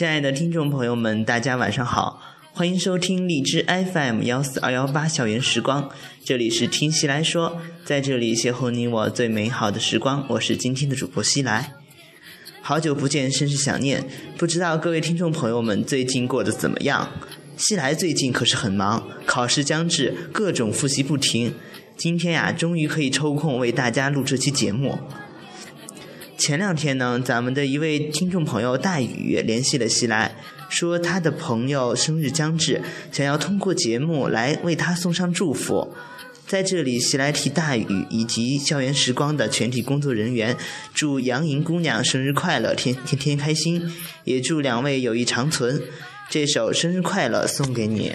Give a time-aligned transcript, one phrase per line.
[0.00, 2.22] 亲爱的听众朋友们，大家晚上好，
[2.54, 3.62] 欢迎收听荔枝
[3.92, 5.90] FM 幺四二幺八校园时光，
[6.24, 11.74] 这里是听西来说，在这里邂逅你我最美好的时光，我是今天的主播西来。
[12.62, 14.02] 好久不见，甚是想念，
[14.38, 17.06] 不知道各位听众朋友们最近过得怎么样？
[17.58, 21.52] 西来最近可是很忙，考试将至，各种复习不停。
[21.98, 24.98] 今天呀，终于可以抽空为大家录这期节目。
[26.40, 30.34] 前两天呢，咱们的一位听众朋友大宇联系了西来，
[30.70, 32.80] 说他的朋友生日将至，
[33.12, 35.94] 想要通过节目来为他送上祝福。
[36.46, 40.56] 在这里，西来替大宇以及校园时光的全体工作人员，
[40.94, 43.92] 祝杨莹姑娘生日快乐，天天天开心，
[44.24, 45.82] 也祝两位友谊长存。
[46.30, 48.14] 这首生日快乐送给你。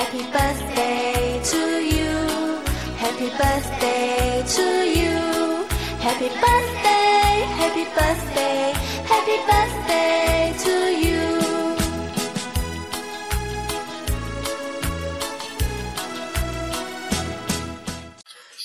[0.00, 2.62] Happy birthday to you.
[2.96, 4.62] Happy birthday to
[4.98, 5.66] you.
[6.00, 8.72] Happy birthday, happy birthday,
[9.04, 10.70] happy birthday to
[11.04, 11.76] you.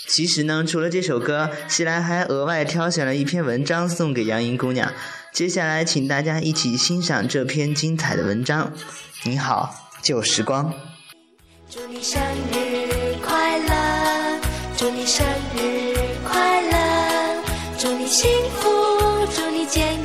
[0.07, 4.89] 其实呢，除了这首歌，西来还额外挑选了一篇文章送给杨莹姑娘。
[5.33, 8.71] 接下来，请大家一起欣赏这篇精彩的文章。
[9.25, 10.73] 你好，旧时光。
[11.75, 12.21] 祝你生
[12.53, 14.39] 日快乐，
[14.77, 15.27] 祝你生
[15.57, 15.93] 日
[16.25, 17.43] 快乐，
[17.77, 18.69] 祝你幸福，
[19.35, 19.83] 祝你健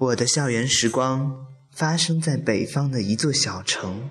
[0.00, 4.08] 我的校园时光发生在北方的一座小城，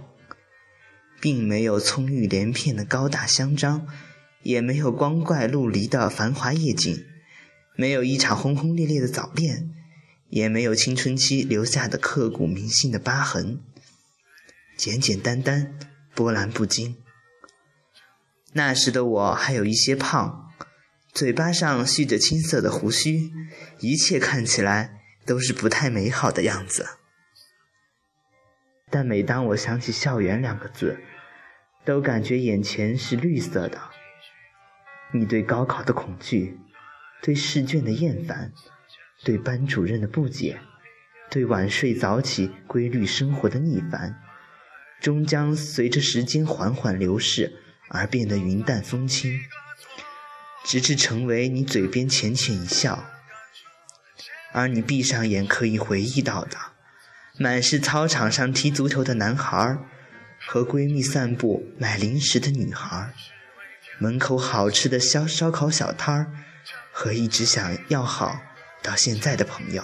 [1.20, 3.88] 并没有葱郁连片的高大香樟，
[4.44, 7.04] 也没有光怪陆离的繁华夜景，
[7.76, 9.72] 没有一场轰轰烈烈的早恋，
[10.30, 13.60] 也没有青春期留下的刻骨铭心的疤痕，
[14.78, 15.80] 简简单单，
[16.14, 16.98] 波澜不惊。
[18.54, 20.52] 那时的我还有一些胖，
[21.12, 23.32] 嘴巴上蓄着青色的胡须，
[23.80, 24.99] 一切看起来。
[25.30, 26.98] 都是不太美好的样子，
[28.90, 31.00] 但每当我想起“校园”两个字，
[31.86, 33.80] 都感觉眼前是绿色的。
[35.14, 36.58] 你对高考的恐惧，
[37.22, 38.52] 对试卷的厌烦，
[39.24, 40.60] 对班主任的不解，
[41.30, 44.20] 对晚睡早起、规律生活的逆烦，
[45.00, 49.40] 终将随着时间缓缓流逝而变得云淡风轻，
[50.66, 53.06] 直至成为你嘴边浅浅一笑。
[54.52, 56.58] 而你闭上眼可以回忆到的，
[57.38, 59.78] 满是操场上踢足球的男孩，
[60.48, 63.14] 和闺蜜散步买零食的女孩，
[64.00, 66.32] 门口好吃的烧烧烤小摊儿，
[66.92, 68.40] 和一直想要好
[68.82, 69.84] 到现在的朋友。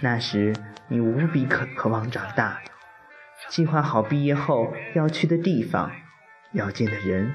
[0.00, 0.54] 那时
[0.88, 2.62] 你无比渴渴望长大，
[3.48, 5.92] 计划好毕业后要去的地方，
[6.52, 7.34] 要见的人，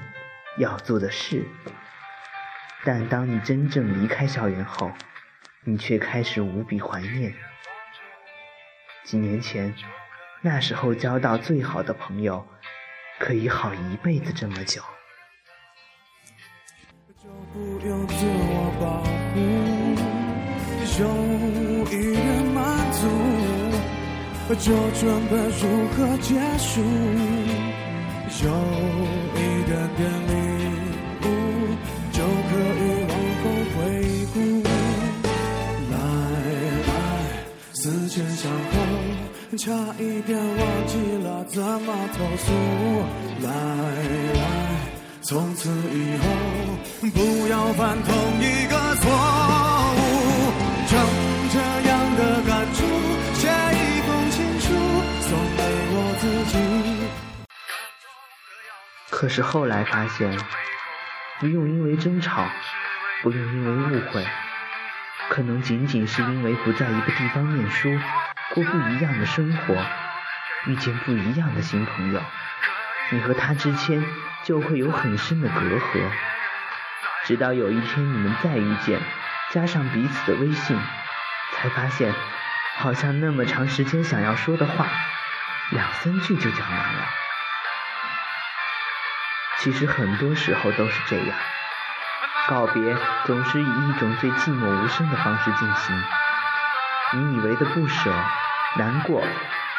[0.58, 1.46] 要做的事。
[2.84, 4.92] 但当你真正离开校园后，
[5.64, 7.34] 你却开始无比怀念
[9.04, 9.74] 几年前，
[10.42, 12.46] 那时候交到最好的朋友，
[13.18, 14.82] 可以好一辈子这么久。
[17.22, 19.02] 就不用自我保
[19.32, 19.40] 护，
[21.00, 21.04] 有
[21.90, 23.00] 一点满足，
[24.56, 26.82] 就准备如何结束，
[28.44, 28.48] 有
[29.34, 30.02] 一点点
[39.56, 42.52] 差一点忘记了怎么投诉。
[43.42, 43.50] 来
[44.34, 44.40] 来，
[45.22, 46.24] 从此以后
[47.10, 49.10] 不要犯同一个错
[49.96, 49.98] 误。
[50.86, 50.92] 将
[51.50, 51.58] 这
[51.88, 52.78] 样的感触
[53.34, 54.66] 写一封情书
[55.22, 56.22] 送给我自
[56.52, 56.52] 己。
[59.10, 60.38] 可是后来发现，
[61.40, 62.46] 不用因为争吵，
[63.22, 64.26] 不用因为误会，
[65.30, 67.88] 可能仅仅是因为不在一个地方念书，
[68.52, 69.74] 过不一样的生活，
[70.66, 72.22] 遇见不一样的新朋友，
[73.10, 74.04] 你和他之间
[74.44, 76.10] 就会有很深的隔阂。
[77.24, 79.00] 直到有一天你们再遇见，
[79.50, 80.78] 加上彼此的微信，
[81.54, 82.14] 才发现，
[82.76, 84.86] 好像那么长时间想要说的话，
[85.70, 87.08] 两三句就讲完了。
[89.58, 91.38] 其实很多时候都是这样，
[92.46, 96.04] 告别总是以一种最寂寞无声的方式进行。
[97.14, 98.12] 你以为的不舍、
[98.76, 99.24] 难过，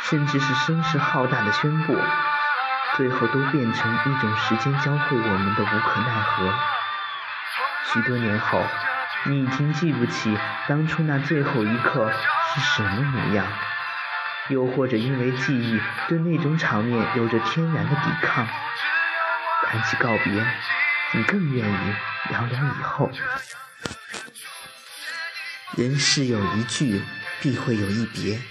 [0.03, 1.97] 甚至是声势浩大的宣布，
[2.95, 6.53] 最后都变成一种时间教会我们的无可奈何。
[7.91, 8.61] 许多年后，
[9.25, 10.37] 你已经记不起
[10.67, 12.11] 当初那最后一刻
[12.53, 13.45] 是什么模样，
[14.49, 18.47] 又或者因为记忆对那种场面有着天然的抵抗。
[19.67, 20.45] 谈起告别，
[21.11, 21.95] 你更愿意
[22.29, 23.11] 聊聊以后。
[25.75, 27.03] 人世有一句，
[27.45, 28.41] 必会有一别。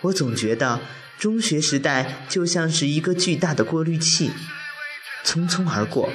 [0.00, 0.80] 我总觉得
[1.16, 4.32] 中学时代就像是一个巨大的过滤器，
[5.24, 6.12] 匆匆而过，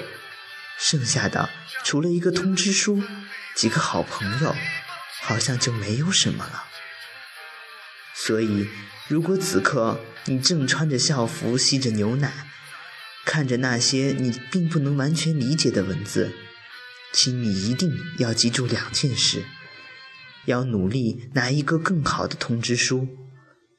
[0.78, 1.50] 剩下的
[1.86, 3.02] 除了一个通知书、
[3.56, 4.54] 几个好朋友，
[5.22, 6.66] 好像就没有什么了。
[8.14, 8.68] 所以，
[9.08, 12.46] 如果此刻你正穿着校服，吸着牛奶，
[13.24, 16.34] 看着那些你并不能完全理解的文字，
[17.14, 19.46] 请你一定要记住两件事：
[20.46, 23.08] 要努力拿一个更好的通知书，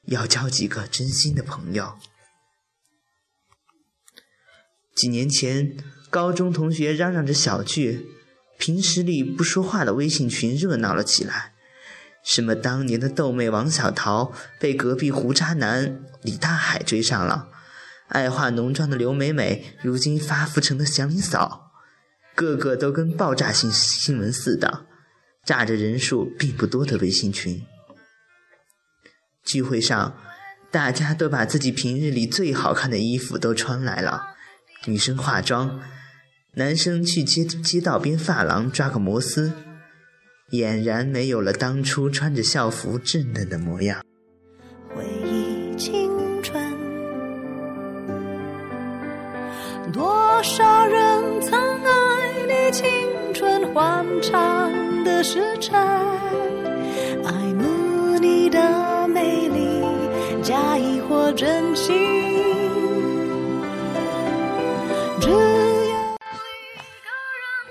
[0.07, 1.95] 要交几个真心的朋友。
[4.95, 5.77] 几年前，
[6.09, 8.07] 高中同学嚷嚷着小聚，
[8.59, 11.53] 平时里不说话的微信群热闹了起来。
[12.25, 17.49] 什么当年的豆妹王小桃被隔壁胡渣男李大海追上了。
[18.09, 21.73] 爱化浓妆的刘美美，如今发福成了祥林嫂，
[22.35, 24.87] 个个都跟爆炸性新闻似的，
[25.45, 27.63] 炸着人数并不多的微信群。
[29.45, 30.17] 聚会上，
[30.71, 34.23] 大家都把自己平日里最好看的衣服都穿来了，
[34.87, 35.81] 女生化妆，
[36.55, 39.53] 男生去街街道边发廊抓个摩丝，
[40.51, 44.03] 俨然没有了当初穿着校服稚嫩的模样。
[44.95, 46.11] 回忆青
[46.43, 46.59] 春，
[49.93, 52.89] 多少人曾爱你青
[53.35, 54.73] 春欢畅
[55.25, 55.75] 时辰，
[57.25, 59.83] 爱慕你的美丽，
[60.43, 61.95] 假意或真心。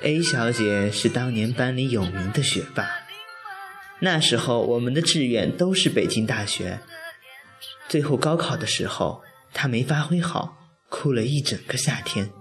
[0.01, 2.89] A 小姐是当年班里有名的学霸，
[4.00, 6.80] 那时候我们的志愿都是北京大学。
[7.88, 9.22] 最后高考的时候，
[9.54, 10.58] 她没发挥好，
[10.89, 12.32] 哭了一整个夏天。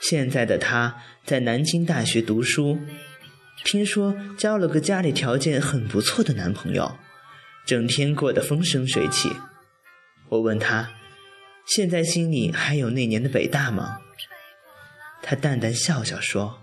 [0.00, 2.78] 现在的她在南京大学读书，
[3.66, 6.96] 听说交了个家里条件很不错的男朋友，
[7.66, 9.28] 整天过得风生水起。
[10.28, 10.92] 我问他，
[11.66, 13.98] 现在心里还有那年的北大吗？
[15.20, 16.60] 他淡淡笑笑说：“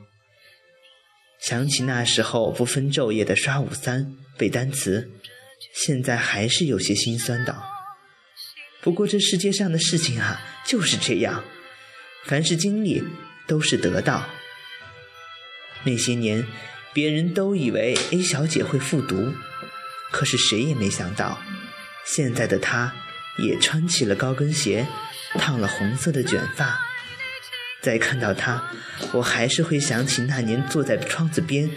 [1.43, 5.11] 想起那时候不分昼夜的刷五三背单词，
[5.75, 7.63] 现在还是有些心酸的。
[8.81, 11.43] 不过这世界上的事情啊，就是这样，
[12.23, 13.03] 凡是经历
[13.45, 14.25] 都是得到。
[15.83, 16.45] 那些年，
[16.93, 19.33] 别人都以为 A 小姐会复读，
[20.11, 21.41] 可是谁也没想到，
[22.05, 22.93] 现在的她
[23.37, 24.87] 也穿起了高跟鞋，
[25.33, 26.79] 烫了红色的卷发。”
[27.81, 28.63] 再看到他，
[29.11, 31.69] 我还是会想起那年坐在窗子边，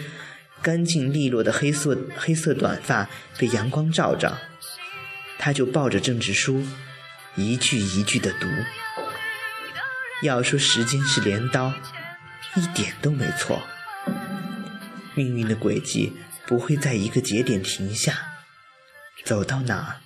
[0.61, 4.37] 干净利落的黑色黑色短发被阳光照着，
[5.37, 6.65] 他就抱着政治书，
[7.35, 8.47] 一句一句的读。
[10.21, 11.73] 要说时间是镰刀，
[12.55, 13.61] 一点都没错。
[15.17, 16.13] 命运的轨迹
[16.45, 18.13] 不会在一个节点停下，
[19.25, 19.97] 走到哪儿，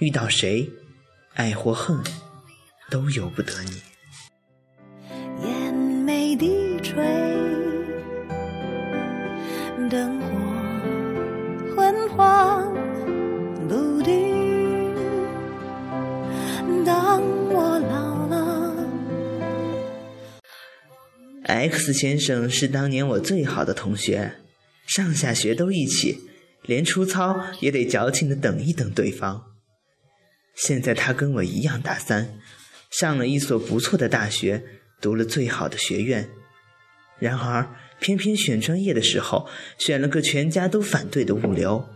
[0.00, 0.68] 遇到谁，
[1.34, 1.96] 爱或恨，
[2.90, 3.80] 都由不得你。
[5.44, 6.96] 眼眉低垂，
[9.88, 10.26] 灯火
[11.76, 12.74] 昏黄
[13.68, 14.36] 不定。
[16.84, 18.74] 当我老了
[21.44, 24.32] ，X 先生是当年我最好的同学，
[24.88, 26.20] 上下学都一起，
[26.62, 29.52] 连出操也得矫情的等一等对方。
[30.54, 32.40] 现在他跟我一样大三，
[32.90, 34.64] 上了一所不错的大学，
[34.98, 36.30] 读了最好的学院。
[37.18, 39.46] 然而，偏偏选专业的时候，
[39.78, 41.86] 选了个全家都反对的物流。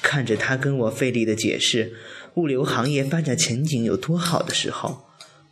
[0.00, 1.92] 看着他跟我费力的解释
[2.36, 5.04] 物流行业发展前景有多好的时候，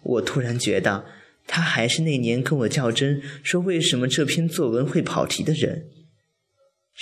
[0.03, 1.05] 我突然觉得
[1.47, 5.85] 他还是那年跟我较真说为什么这篇作文会跑题的人。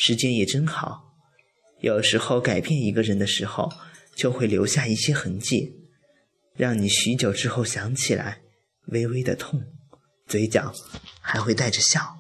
[0.01, 1.13] 时间也真好，
[1.81, 3.69] 有时候改变一个人的时候，
[4.15, 5.89] 就会留下一些痕迹，
[6.55, 8.39] 让你许久之后想起来，
[8.87, 9.61] 微微的痛，
[10.25, 10.73] 嘴角
[11.21, 12.17] 还会带着笑。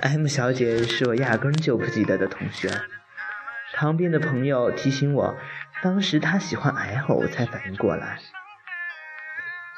[0.00, 2.70] M 小姐是我压根就不记得的同学，
[3.74, 5.36] 旁边的朋友提醒我，
[5.82, 8.20] 当时她喜欢 L，我才反应过来，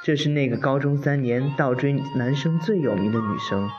[0.05, 3.71] 这是那个高中三年倒追男生最有名的女生。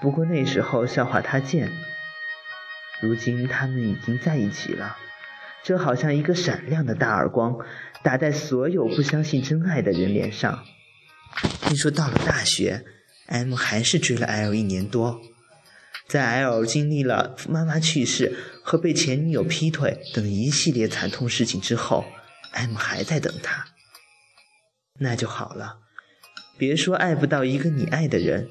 [0.00, 1.70] 不过那时候笑话他贱，
[3.00, 4.96] 如今他们已经在一起了，
[5.62, 7.58] 这好像一个闪亮的大耳光，
[8.02, 10.64] 打在所有不相信真爱的人脸上。
[11.62, 12.84] 听说到了大学。
[13.26, 15.20] M 还是追了 L 一年多，
[16.08, 22.04] 在 L 经历了妈妈去世和被前女友劈腿等一系列惨痛事情之后
[22.50, 23.66] ，M 还在等他。
[24.98, 25.76] 那就好了，
[26.58, 28.50] 别说爱不到一个你爱的人，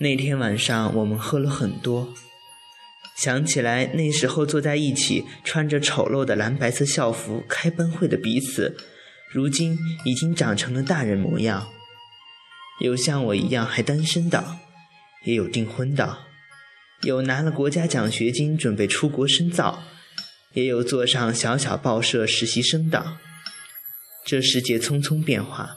[0.00, 2.14] 那天晚上我们喝了很多，
[3.16, 8.76] 想起来那时候坐在一起，穿着丑陋的蓝白色校服开班会的彼此，
[9.32, 11.68] 如今已经长成了大人模样。
[12.80, 14.58] 有像我一样还单身的，
[15.24, 16.18] 也有订婚的。
[17.02, 19.82] 有拿了国家奖学金准备出国深造，
[20.52, 23.18] 也有做上小小报社实习生的。
[24.24, 25.76] 这世界匆匆变化，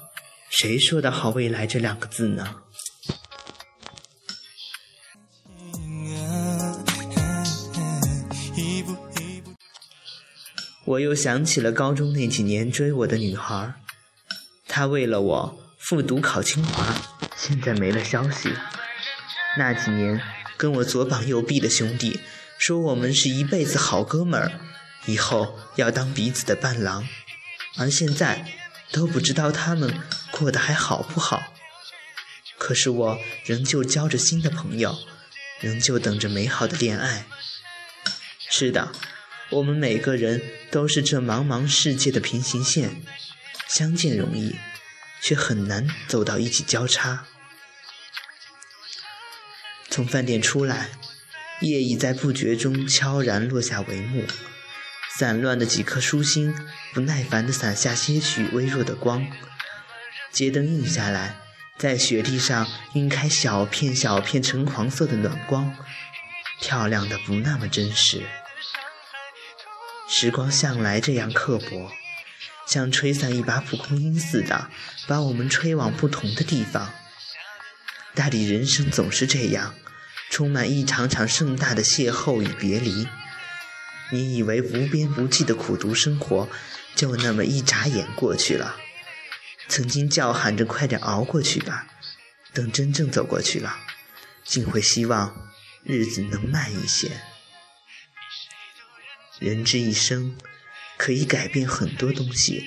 [0.52, 2.58] 谁说的好未来这两个字呢？
[10.92, 13.76] 我又想起了高中那几年追我的女孩，
[14.68, 16.96] 她为了我复读考清华，
[17.36, 18.54] 现在没了消息。
[19.58, 20.22] 那几年。
[20.58, 22.20] 跟我左膀右臂的兄弟
[22.60, 24.52] 说，我们是一辈子好哥们儿，
[25.08, 27.08] 以后要当彼此的伴郎。
[27.80, 28.46] 而现在
[28.92, 29.92] 都不知道他们
[30.30, 31.42] 过得还好不好。
[32.60, 34.96] 可是我仍旧交着新的朋友，
[35.60, 37.26] 仍旧等着美好的恋爱。
[38.48, 38.92] 是的，
[39.52, 43.02] 我们每个人都是这茫茫世界的平行线，
[43.68, 44.56] 相见容易，
[45.22, 47.26] 却很难走到一起交叉。
[49.90, 50.92] 从饭店出来，
[51.60, 54.26] 夜已在不觉中悄然落下帷幕。
[55.20, 56.56] 散乱的几颗疏星
[56.94, 59.28] 不耐烦地洒下些许微弱的光，
[60.32, 61.36] 街灯映下来，
[61.78, 65.76] 在雪地上晕开小片小片橙黄色的暖光，
[66.62, 68.24] 漂亮的不那么真实。
[70.14, 71.90] 时光向来这样刻薄，
[72.68, 74.70] 像吹散一把蒲公英似的，
[75.08, 76.92] 把我们吹往不同的地方。
[78.14, 79.74] 大抵人生总是这样。
[80.30, 83.08] 充满一场场盛大的邂逅与别离，
[84.12, 86.50] 你以为无边无际的苦读生活
[86.96, 88.78] 就那么一眨眼过去了？
[89.68, 91.88] 曾经叫喊着快点熬过去吧，
[92.54, 93.78] 等真正走过去了，
[94.46, 95.52] 竟会希望
[95.84, 97.12] 日子能慢一些。
[99.42, 100.38] 人之一生
[100.98, 102.64] 可以改变很多东西，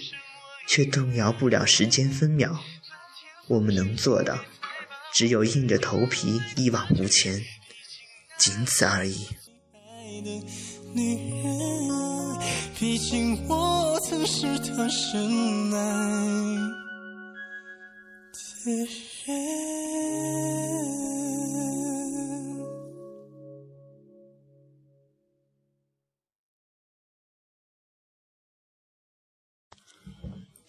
[0.69, 2.61] 却动摇不了时间分秒。
[3.47, 4.45] 我们能做的。
[5.15, 7.41] 只有硬着头皮一往无前，
[8.37, 9.29] 仅此而已。
[12.77, 15.79] 毕竟我曾是她深爱
[18.65, 18.71] 的
[19.25, 19.94] 人。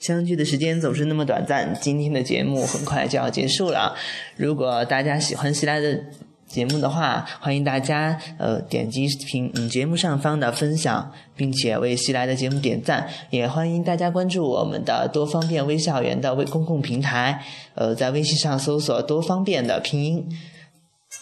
[0.06, 3.98] 相聚的时间总是那么短暂，今天的节目很快就要结束了。
[4.38, 6.00] 如果大家喜欢西来的
[6.48, 13.10] 节目的话，欢迎大家呃点击屏嗯节目上方的分享，并且为西来的节目点赞。
[13.32, 17.44] 也欢迎大家关注我们的多方便微校园的微公共平台，
[17.74, 20.24] 呃，在微信上搜索“多方便”的拼音。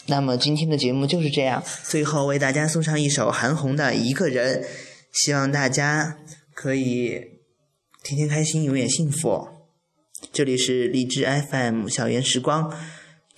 [0.07, 4.61] 那么今天的节目就是这样，最后为大家送上一首韩红的《一个人》，
[5.13, 6.17] 希望大家
[6.53, 7.32] 可以。
[8.03, 9.47] 天天开心，永远幸福。
[10.33, 12.69] 这里是荔枝 FM 校园时光，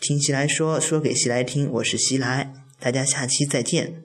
[0.01, 1.71] 听西来说，说给西来听。
[1.71, 4.04] 我是西来，大家下期再见。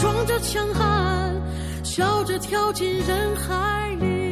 [0.00, 1.34] 装着强悍，
[1.84, 4.29] 笑着跳进人海里。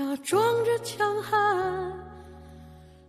[0.00, 1.92] 假装着强悍，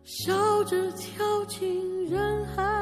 [0.04, 2.81] 笑着跳进人海。